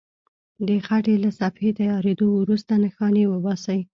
[0.67, 3.79] د خټې له صفحې تیارېدو وروسته نښانې وباسئ.